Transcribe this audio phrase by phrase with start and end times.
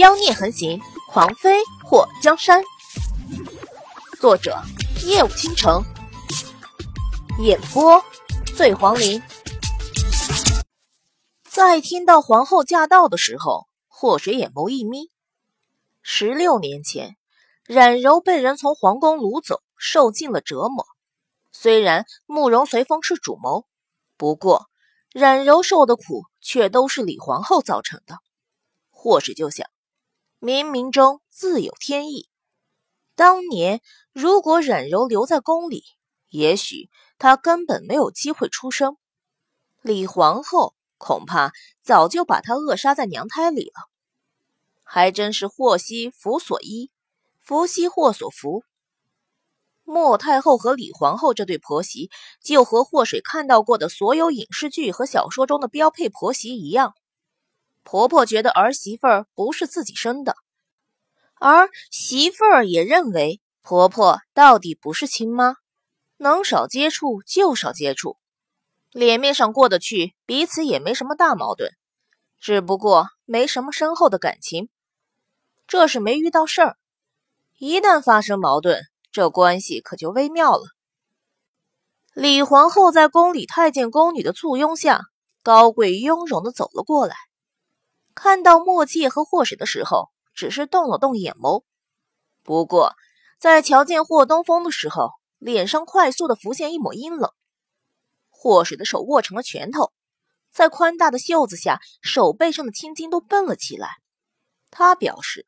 [0.00, 2.64] 妖孽横行，狂妃祸江山。
[4.18, 4.58] 作者：
[5.04, 5.84] 夜舞倾城，
[7.38, 8.02] 演播：
[8.56, 9.22] 醉黄林。
[11.46, 15.10] 在听到皇后驾到的时候，祸水眼眸一眯。
[16.00, 17.18] 十六年前，
[17.66, 20.86] 冉柔被人从皇宫掳走，受尽了折磨。
[21.52, 23.66] 虽然慕容随风是主谋，
[24.16, 24.70] 不过
[25.12, 28.16] 冉柔受的苦却都是李皇后造成的。
[28.88, 29.68] 祸水就想。
[30.40, 32.26] 冥冥中自有天意。
[33.14, 33.82] 当年
[34.14, 35.84] 如果冉柔留在宫里，
[36.30, 38.96] 也许她根本没有机会出生。
[39.82, 43.90] 李皇后恐怕早就把她扼杀在娘胎里了。
[44.82, 46.90] 还真是祸兮福所依，
[47.38, 48.64] 福兮祸所伏。
[49.84, 52.10] 莫太后和李皇后这对婆媳，
[52.42, 56.94] 就和祸水看到过的所有影视剧和小说中的标配婆媳一样。
[57.82, 60.36] 婆婆觉得儿媳妇儿不是自己生的，
[61.34, 65.56] 而媳妇儿也认为婆婆到底不是亲妈，
[66.18, 68.16] 能少接触就少接触，
[68.92, 71.72] 脸面上过得去，彼此也没什么大矛盾，
[72.38, 74.68] 只不过没什么深厚的感情。
[75.66, 76.76] 这是没遇到事儿，
[77.58, 80.64] 一旦发生矛盾，这关系可就微妙了。
[82.12, 85.00] 李皇后在宫里太监宫女的簇拥下，
[85.42, 87.14] 高贵雍容的走了过来。
[88.14, 91.64] 看到墨界和祸水的时候，只是动了动眼眸。
[92.42, 92.94] 不过，
[93.38, 97.30] 在瞧见霍东风的时候，脸上快速的浮现一抹阴冷。
[98.28, 99.92] 祸水的手握成了拳头，
[100.50, 103.98] 在宽大的袖子下，手背上的青筋都绷了起来。
[104.70, 105.46] 他表示，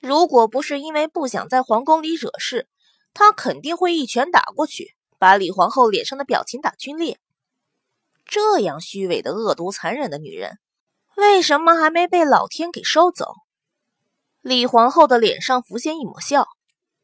[0.00, 2.68] 如果不是因为不想在皇宫里惹事，
[3.14, 7.20] 他肯定会一拳打过去，把李皇后脸上的表情打皲裂。
[8.24, 10.58] 这样虚伪的、恶毒、残忍的女人。
[11.22, 13.34] 为什么还没被老天给收走？
[14.40, 16.48] 李皇后的脸上浮现一抹笑，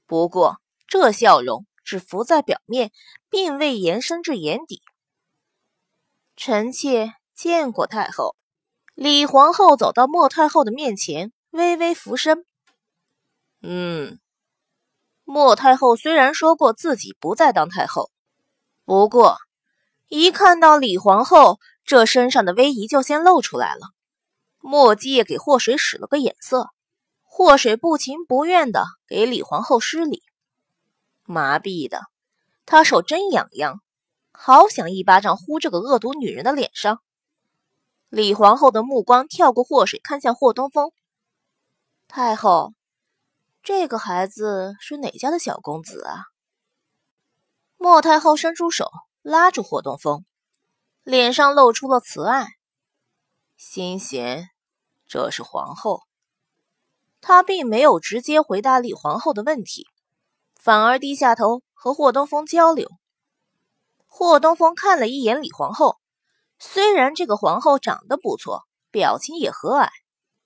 [0.07, 2.91] 不过这笑容只浮在表面，
[3.31, 4.83] 并未延伸至眼底。
[6.35, 8.35] 臣妾见过太后。
[8.97, 12.45] 李皇后走到莫太后的面前，微微俯身。
[13.63, 14.19] 嗯，
[15.23, 18.11] 莫太后虽然说过自己不再当太后，
[18.85, 19.37] 不过
[20.09, 23.93] 一看到李皇后，这身上的威仪就先露出来了。
[24.69, 26.69] 墨迹也给祸水使了个眼色，
[27.23, 30.23] 祸水不情不愿的给李皇后施礼。
[31.25, 32.03] 麻痹的，
[32.67, 33.81] 他手真痒痒，
[34.31, 37.01] 好想一巴掌呼这个恶毒女人的脸上。
[38.11, 40.93] 李皇后的目光跳过祸水，看向霍东风。
[42.07, 42.75] 太后，
[43.63, 46.27] 这个孩子是哪家的小公子啊？
[47.79, 48.91] 莫太后伸出手
[49.23, 50.27] 拉住霍东风，
[51.05, 52.49] 脸上露出了慈爱。
[53.57, 54.51] 心贤，
[55.09, 56.03] 这是皇后。
[57.21, 59.87] 她并没有直接回答李皇后的问题，
[60.55, 62.89] 反而低下头和霍东风交流。
[64.07, 65.97] 霍东风看了一眼李皇后，
[66.59, 69.89] 虽然这个皇后长得不错，表情也和蔼，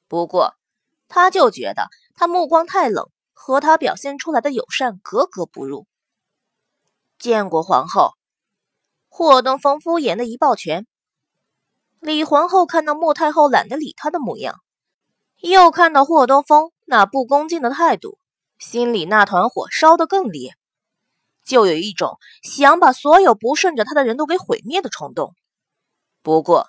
[0.09, 0.55] 不过
[1.09, 5.87] 他就觉得她目光太冷，和他表现出来的友善格格不入。
[7.19, 8.13] 见过皇后。
[9.15, 10.87] 霍东风敷衍的一抱拳。
[12.03, 14.61] 李皇后看到莫太后懒得理她的模样，
[15.39, 18.19] 又看到霍东风那不恭敬的态度，
[18.59, 20.57] 心里那团火烧得更烈，
[21.45, 25.37] 就有一种想把所有不顺着她的人都给毁灭的冲动。
[26.23, 26.67] 不过，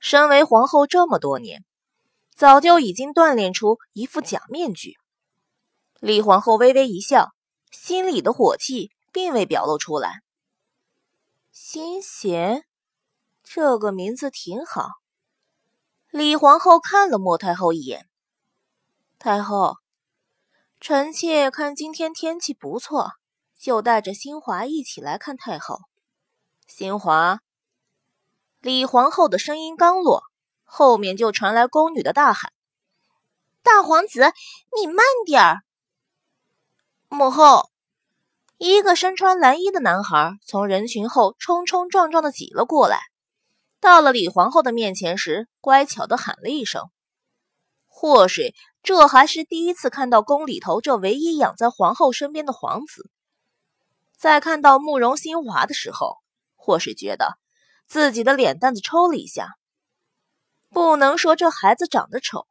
[0.00, 1.64] 身为皇后这么多年，
[2.34, 4.94] 早就已经锻炼出一副假面具。
[6.00, 7.28] 李皇后微微一笑，
[7.70, 10.22] 心里的火气并未表露出来。
[11.52, 12.64] 心弦。
[13.48, 14.88] 这个名字挺好。
[16.10, 18.08] 李皇后看了莫太后一眼。
[19.20, 19.76] 太后，
[20.80, 23.12] 臣妾看今天天气不错，
[23.56, 25.78] 就带着新华一起来看太后。
[26.66, 27.38] 新华，
[28.60, 30.24] 李皇后的声音刚落，
[30.64, 32.52] 后面就传来宫女的大喊
[33.62, 34.32] ：“大皇子，
[34.76, 35.62] 你慢点儿！”
[37.08, 37.70] 母后，
[38.58, 43.00] 一个身穿蓝衣的男孩从人群后冲冲撞撞的挤了过来。
[43.80, 46.82] 到了李皇后的面前时，乖巧的喊了一声
[47.86, 53.10] ：“祸水。”这还是第一次看到宫里头这唯一养在皇后身边的皇子。
[54.16, 56.18] 在看到慕容新华的时候，
[56.54, 57.36] 祸水觉得
[57.88, 59.56] 自己的脸蛋子抽了一下。
[60.70, 62.46] 不能说这孩子长得丑，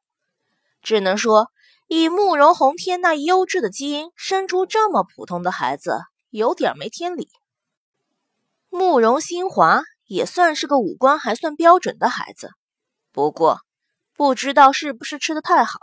[0.81, 1.51] 只能说
[1.87, 6.01] 以慕容宏天那优质的基因生出这么普通的孩子，
[6.31, 7.29] 有点没天理。
[8.67, 9.83] 慕容新华。
[10.07, 12.51] 也算是个五官还算标准的孩子，
[13.11, 13.59] 不过
[14.13, 15.79] 不知道是不是吃的太好，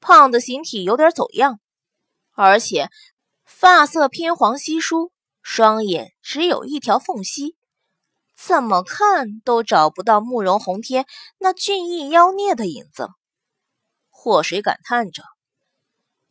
[0.00, 1.58] 胖的形体有点走样，
[2.32, 2.88] 而且
[3.44, 5.12] 发色偏黄稀疏，
[5.42, 7.56] 双眼只有一条缝隙，
[8.36, 11.06] 怎么看都找不到慕容宏天
[11.38, 13.08] 那俊逸妖孽的影子。
[14.08, 15.22] 祸水感叹着：“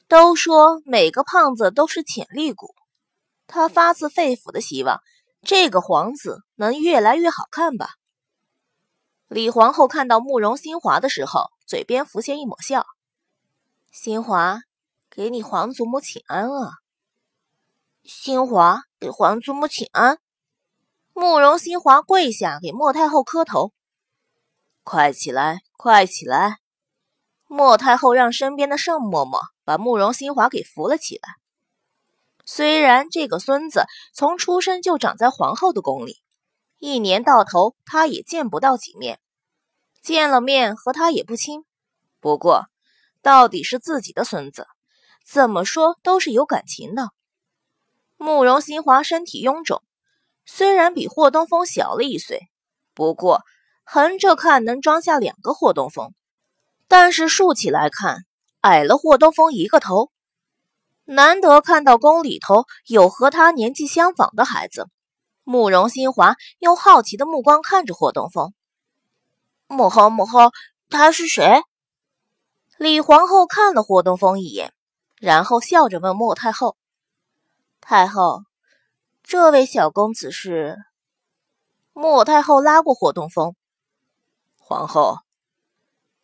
[0.07, 2.74] 都说每个胖子都是潜力股，
[3.45, 5.01] 他发自肺腑的希望
[5.41, 7.95] 这个皇子能越来越好看吧。”
[9.27, 12.86] 李皇后看到慕容新华的时候，嘴边浮现一抹笑。
[13.91, 14.62] 新华，
[15.09, 16.74] 给你皇祖母请安啊！
[18.03, 20.19] 新华给皇祖母请安。
[21.13, 23.74] 慕容新华跪下给莫太后磕头。
[24.83, 26.59] 快起来，快起来！
[27.45, 31.38] 莫太后让身边的盛嬷嬷把慕容新华给扶了起来。
[32.51, 36.19] 虽然这个孙子从出生就长在皇后的宫里。
[36.80, 39.19] 一年到头，他也见不到几面，
[40.01, 41.63] 见了面和他也不亲。
[42.19, 42.66] 不过，
[43.22, 44.66] 到底是自己的孙子，
[45.24, 47.12] 怎么说都是有感情的。
[48.18, 49.84] 慕容新华身体臃肿，
[50.44, 52.50] 虽然比霍东风小了一岁，
[52.96, 53.44] 不过
[53.84, 56.16] 横着看能装下两个霍东风，
[56.88, 58.25] 但是竖起来看
[58.62, 60.12] 矮了霍东风一个头。
[61.12, 64.88] 难得看到宫里头有和他年纪相仿的孩子。
[65.44, 68.54] 慕容新华用好奇的目光看着霍东风。
[69.66, 70.52] 母后，母后，
[70.88, 71.64] 他是谁？
[72.78, 74.72] 李皇后看了霍东风一眼，
[75.20, 76.78] 然后笑着问莫太后
[77.82, 78.44] ：“太后，
[79.24, 80.78] 这位小公子是？”
[81.92, 83.56] 莫太后拉过霍东风
[84.62, 85.18] ：“皇后，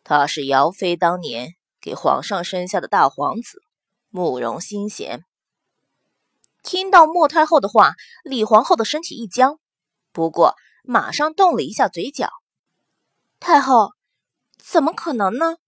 [0.04, 3.60] 他是姚妃当年给皇上生下的大皇子，
[4.16, 5.26] 慕容新贤。”
[6.64, 7.92] 听到莫太后的话，
[8.24, 9.58] 李皇后的身体一僵，
[10.10, 12.30] 不过马上动了一下嘴角。
[13.38, 13.92] 太后，
[14.58, 15.58] 怎么可能呢？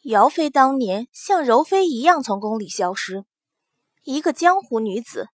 [0.00, 3.26] 姚妃当年像柔妃一样从宫里消失，
[4.02, 5.28] 一个江湖女子，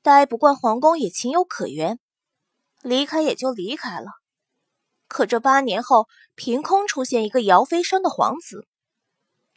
[0.00, 1.98] 待不惯皇宫也情有可原，
[2.82, 4.06] 离开也就离开了。
[5.08, 6.06] 可这八年后，
[6.36, 8.68] 凭空出现一个姚妃生的皇子，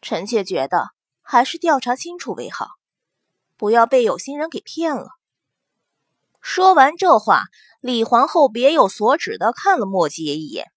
[0.01, 0.89] 臣妾觉得
[1.31, 2.71] 还是调查清楚为好。
[3.55, 5.11] 不要被有心人给骗了。
[6.41, 7.43] 说完这话，
[7.79, 10.73] 李皇后别有所指的看了莫七爷一眼。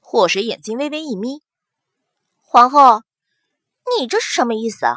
[0.00, 1.42] 祸水眼睛微微一眯
[2.40, 3.02] ：“皇后，
[3.98, 4.96] 你这是什么意思啊？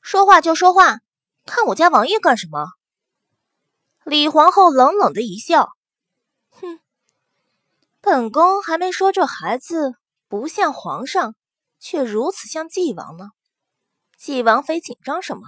[0.00, 1.00] 说话就说话，
[1.44, 2.68] 看我家王爷干什么？”
[4.04, 5.72] 李皇后冷冷的一笑
[6.48, 6.80] ：“哼，
[8.00, 9.96] 本宫还没说这孩子
[10.26, 11.34] 不像皇上，
[11.78, 13.32] 却如此像纪王呢。
[14.20, 15.44] 纪王妃紧张什么？”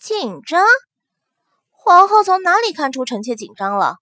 [0.00, 0.66] 紧张，
[1.70, 3.98] 皇后从哪里看出臣妾紧张了？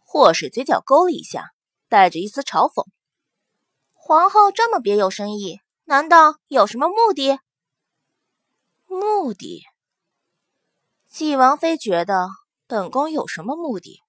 [0.00, 1.52] 祸水嘴角勾了一下，
[1.88, 2.84] 带着一丝嘲讽。
[3.92, 7.38] 皇后这么别有深意，难道有什么目的？
[8.86, 9.62] 目的？
[11.08, 12.26] 纪王妃觉得
[12.66, 14.00] 本宫有什么目的？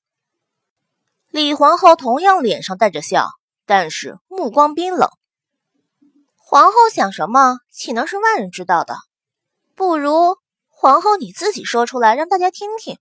[1.27, 3.27] 李皇后同样脸上带着笑，
[3.67, 5.07] 但是目光冰冷。
[6.45, 8.97] 皇后想什么，岂能是外人知道的？
[9.75, 10.37] 不如。
[10.67, 12.99] 皇后，你自己说出来，让大家听听。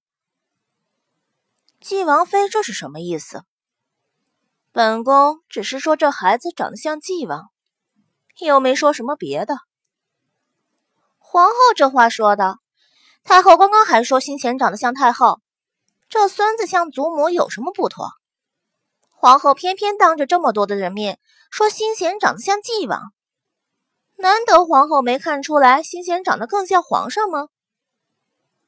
[1.80, 3.42] 纪王妃这是什么意思？
[4.70, 7.50] 本宫只是说这孩子长得像纪王，
[8.38, 9.56] 又没说什么别的。
[11.18, 12.58] 皇后这话说的，
[13.24, 15.40] 太后刚刚还说新贤长得像太后，
[16.08, 18.08] 这孙子像祖母有什么不妥？
[19.10, 21.18] 皇后偏偏当着这么多的人面
[21.50, 23.12] 说新贤长得像纪王，
[24.22, 27.48] 难得皇后没看出来新贤长得更像皇上吗？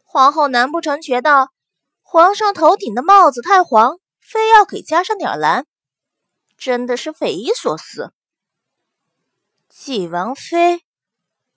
[0.02, 1.49] 皇后难不成觉得
[2.02, 5.64] 皇上头顶的帽子太黄，非要给加上点蓝？
[6.58, 8.12] 真的是匪夷所思。
[9.68, 10.82] 纪王妃，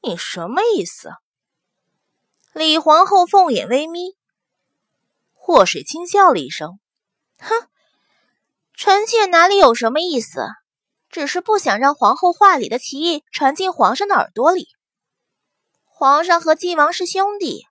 [0.01, 1.09] 你什么意思？
[2.53, 4.15] 李皇后凤眼微眯，
[5.33, 6.79] 祸水轻笑了一声
[7.41, 7.67] ：“哼，
[8.75, 10.45] 臣妾哪里有什么意思？
[11.09, 14.67] 只是不想让皇后话里的歧义传进皇上的耳朵里。
[15.85, 17.65] 皇上和晋王是兄弟。”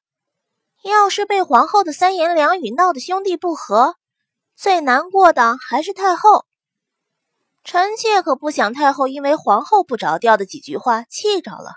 [0.84, 3.96] 要是被皇后的三言两语闹得兄弟不和，
[4.54, 6.46] 最难过的还是太后。
[7.64, 11.72] 臣妾可不想太后因为皇后不着调的几句话气着了。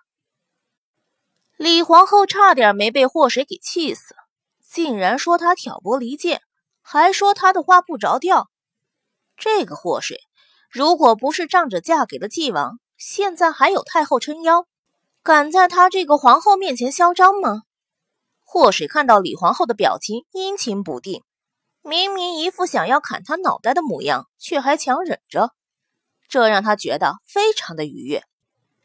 [1.58, 4.14] 李皇后差点没被祸水给气死，
[4.70, 6.44] 竟然说她挑拨离间，
[6.84, 8.48] 还说她的话不着调。
[9.36, 10.22] 这个祸水，
[10.70, 14.68] 如果不是仗着嫁给了纪王，现在还有太后撑腰，
[15.24, 17.64] 敢在她这个皇后面前嚣张吗？
[18.46, 21.24] 祸水看到李皇后的表情阴晴不定，
[21.82, 25.54] 明明一副想要砍她脑袋的模样，却还强忍着，
[26.28, 28.24] 这让他觉得非常的愉悦。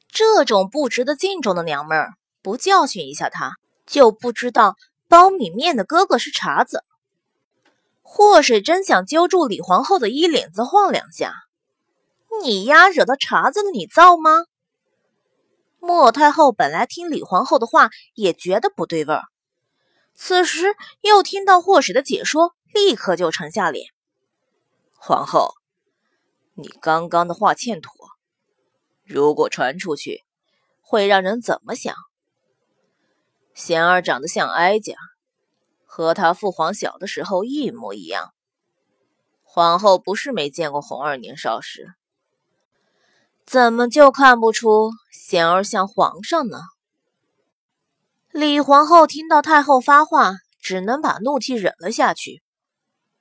[0.09, 4.77] 这种不值得敬重的娘们儿，不教训一下她，就不知道
[5.07, 6.83] 包米面的哥哥是茬子。
[8.01, 11.44] 祸水真想揪住李皇后的衣领子晃两下。
[12.43, 14.45] 你丫惹到茬子了，你造吗？
[15.79, 19.25] 莫太后本来听李皇后的话也觉得不对味儿，
[20.15, 23.87] 此时又听到祸水的解说，立刻就沉下脸。
[24.97, 25.55] 皇后，
[26.55, 27.93] 你刚刚的话欠妥，
[29.05, 30.23] 如果传出去，
[30.81, 31.95] 会让人怎么想？
[33.53, 34.95] 贤儿长得像哀家，
[35.85, 38.33] 和他父皇小的时候一模一样。
[39.43, 41.95] 皇后不是没见过红儿年少时。
[43.47, 46.59] 怎么就看不出贤儿像皇上呢？
[48.31, 52.43] 李皇后听到太后发话，只能把怒气忍了下去。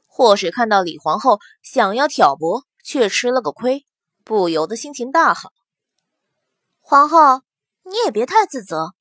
[0.07, 3.85] 祸水看到李皇后想要挑拨，却吃了个亏，
[4.23, 5.51] 不由得心情大好。
[6.79, 7.41] 皇后，
[7.83, 8.93] 你也别太自责，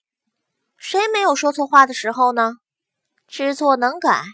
[0.76, 2.54] 谁没有说错话的时候呢？
[3.28, 4.24] 知错能改，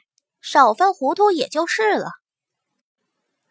[0.40, 2.11] 少犯糊涂也就是了。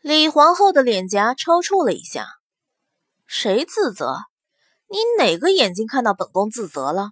[0.02, 2.28] 李皇后的脸颊抽搐了一下。
[3.28, 4.16] 谁自责？
[4.88, 7.12] 你哪个眼睛看到本宫自责了？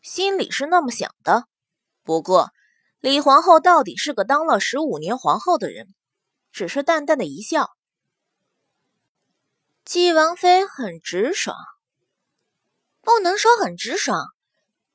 [0.00, 1.44] 心里是那么想的。
[2.02, 2.50] 不过，
[3.00, 5.94] 李皇后到底是个当了十五年皇后的人，
[6.52, 7.68] 只是淡淡的一笑。
[9.84, 11.54] 纪王妃很直爽，
[13.02, 14.26] 不能说很直爽，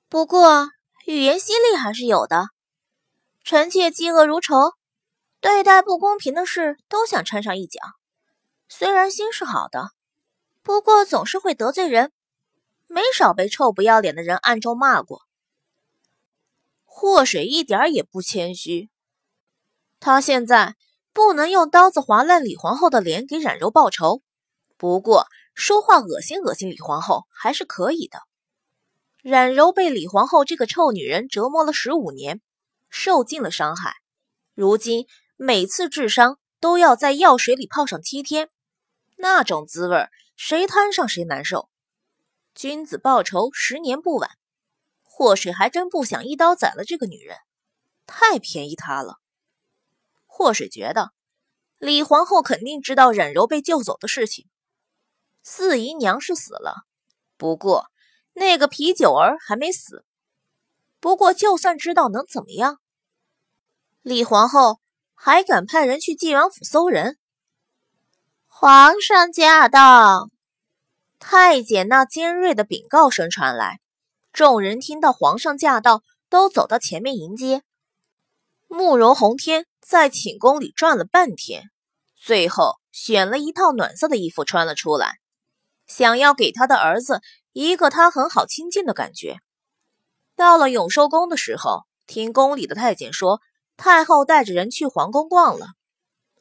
[0.10, 0.70] 不过
[1.06, 2.48] 语言犀利还是有的。
[3.44, 4.74] 臣妾嫉恶如仇，
[5.40, 7.80] 对待不公平的事都想掺上一脚，
[8.68, 9.92] 虽然心是好的。
[10.66, 12.12] 不过总是会得罪人，
[12.88, 15.22] 没少被臭不要脸的人暗中骂过。
[16.86, 18.90] 祸水一点也不谦虚，
[20.00, 20.76] 他现在
[21.14, 24.24] 不能用刀子划烂李皇后的脸给冉柔报仇，
[24.76, 28.24] 不过说话恶心恶心李皇后还是可以的。
[29.22, 32.42] 冉柔被李皇后这个臭女人折磨了十五年，
[32.90, 33.94] 受尽了伤害，
[34.56, 35.06] 如今
[35.36, 38.50] 每次治伤都要在药水里泡上七天，
[39.16, 40.10] 那种滋味儿。
[40.36, 41.70] 谁摊上谁难受，
[42.54, 44.30] 君子报仇，十年不晚。
[45.04, 47.38] 祸水还真不想一刀宰了这个女人，
[48.06, 49.20] 太便宜她了。
[50.26, 51.12] 祸水觉得
[51.78, 54.48] 李皇后肯定知道冉柔被救走的事情，
[55.42, 56.86] 四姨娘是死了，
[57.38, 57.90] 不过
[58.34, 60.06] 那个啤酒儿还没死。
[61.00, 62.82] 不过就算知道能怎么样？
[64.02, 64.82] 李皇后
[65.14, 67.18] 还敢派人去晋王府搜人？
[68.58, 70.30] 皇上驾到！
[71.20, 73.82] 太监那尖锐的禀告声传来，
[74.32, 77.64] 众人听到皇上驾到，都走到前面迎接。
[78.70, 81.64] 慕容洪天在寝宫里转了半天，
[82.16, 85.18] 最后选了一套暖色的衣服穿了出来，
[85.86, 87.20] 想要给他的儿子
[87.52, 89.40] 一个他很好亲近的感觉。
[90.38, 93.42] 到了永寿宫的时候，听宫里的太监说，
[93.76, 95.68] 太后带着人去皇宫逛了。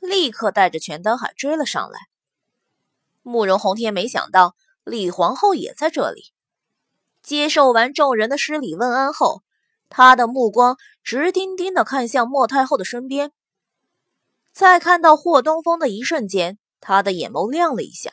[0.08, 1.98] 立刻带着全德海追了上来。
[3.22, 6.32] 慕容洪天没想到李皇后也在这里。
[7.22, 9.42] 接受完众人的施礼问安后，
[9.88, 13.32] 他的目光直盯盯地看向莫太后的身边。
[14.52, 18.12] 在看到霍东风的一瞬间，他的眼眸亮了一下。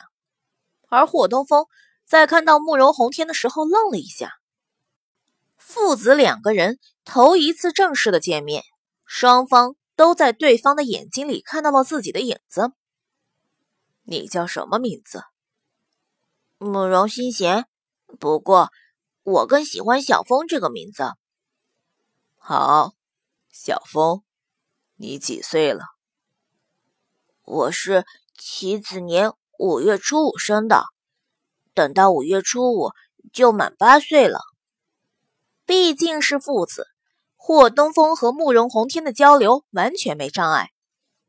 [0.88, 1.66] 而霍东风
[2.06, 4.32] 在看到慕容洪天的时候愣了一下。
[5.56, 8.62] 父子两个人头一次正式的见面，
[9.04, 9.76] 双方。
[10.02, 12.72] 都在对方的眼睛里看到了自己的影子。
[14.02, 15.22] 你叫什么名字？
[16.58, 17.68] 慕容心弦。
[18.18, 18.72] 不过
[19.22, 21.12] 我更喜欢小风这个名字。
[22.36, 22.94] 好，
[23.52, 24.24] 小风，
[24.96, 25.84] 你几岁了？
[27.44, 28.04] 我是
[28.36, 30.82] 启子年五月初五生的，
[31.74, 32.90] 等到五月初五
[33.32, 34.40] 就满八岁了。
[35.64, 36.91] 毕竟是父子。
[37.44, 40.70] 霍东风和慕容洪天的交流完全没障碍，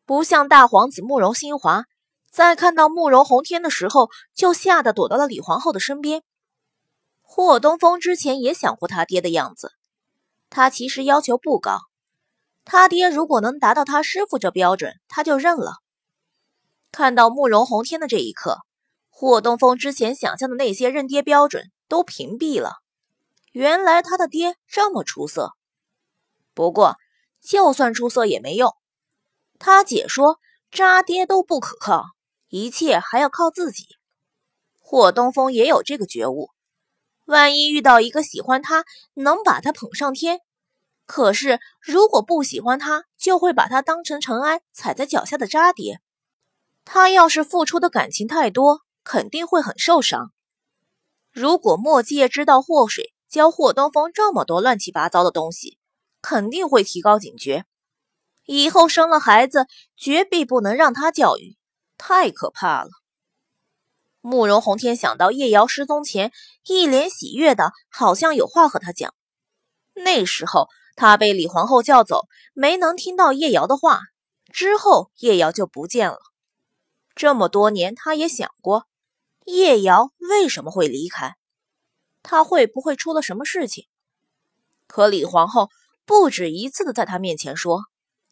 [0.05, 1.85] 不像大皇子慕容新华，
[2.29, 6.21] 在看到慕容洪天的时候就吓得躲到了李皇后的身边。
[7.23, 9.71] 霍东风之前也想过他爹的样子，
[10.51, 11.79] 他其实要求不高，
[12.63, 15.77] 他爹如果能达到他师傅这标准，他就认了。
[16.91, 18.59] 看到慕容洪天的这一刻，
[19.09, 22.73] 霍东风之前想象的那些认爹标准都屏蔽了，
[23.51, 25.53] 原来他的爹这么出色。
[26.53, 26.97] 不过，
[27.41, 28.73] 就算出色也没用。
[29.59, 30.39] 他姐说
[30.71, 32.03] ：“渣爹都不可靠，
[32.49, 33.85] 一切还要靠自己。”
[34.79, 36.49] 霍东风也有这个觉悟。
[37.25, 38.83] 万一遇到一个喜欢他，
[39.13, 40.39] 能把他捧上天；
[41.05, 46.01] 可是如果不喜欢他，就会把他当成尘埃踩在脚下的渣爹。
[46.85, 50.33] 他要是付出的感情太多，肯定会很受伤。
[51.31, 55.79] 如果墨界知道祸水教霍东风这么多乱七八糟的东西，
[56.23, 57.65] 肯定会提高警觉。
[58.45, 61.55] 以后生了孩子，绝必不能让他教育，
[61.97, 62.89] 太可怕了。
[64.21, 66.31] 慕容洪天想到叶瑶失踪前，
[66.65, 69.13] 一脸喜悦的，好像有话和他讲。
[69.93, 73.99] 那时候他被李皇后叫走，没能听到叶瑶的话。
[74.51, 76.19] 之后叶瑶就不见了。
[77.15, 78.87] 这么多年，他也想过，
[79.45, 81.35] 叶瑶为什么会离开？
[82.21, 83.87] 他会不会出了什么事情？
[84.87, 85.69] 可李皇后
[86.05, 87.81] 不止一次的在他面前说。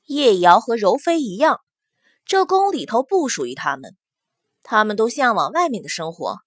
[0.08, 1.62] 叶瑶和柔妃一样，
[2.26, 3.96] 这宫里头不属于他们，
[4.62, 6.40] 他们都向往外面的生活。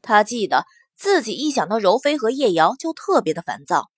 [0.00, 0.64] 他记得
[0.94, 3.90] 自己一想到柔妃和叶瑶就特别的烦躁。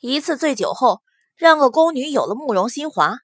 [0.00, 1.02] 一次醉酒后，
[1.34, 3.18] 让个宫女有了慕容新华。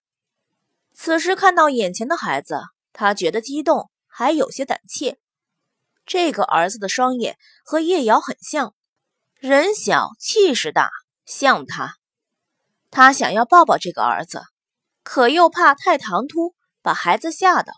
[0.92, 2.60] 此时看到眼前的孩子，
[2.92, 5.18] 他觉得激动，还有些胆怯。
[6.04, 8.74] 这个儿子的双眼和叶瑶很像，
[9.38, 10.90] 人小气势大，
[11.24, 11.96] 像他。
[12.94, 14.44] 他想要抱抱这个儿子。
[15.02, 17.74] 可又怕太唐突，把孩子吓到。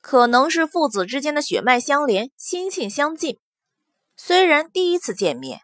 [0.00, 3.38] 可能是父子之间的血脉相连，心性相近。
[4.16, 5.60] 虽然第一次见面，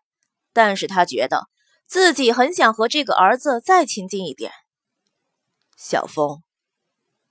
[0.52, 1.48] 但是他觉得
[1.86, 4.52] 自己很想和这个儿子再亲近一点。
[5.78, 6.42] 小风，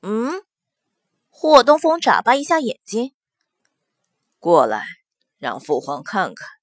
[0.01, 0.41] 嗯，
[1.29, 3.13] 霍东风眨巴一下眼睛，
[4.39, 4.83] 过来，
[5.37, 6.54] 让父皇看看。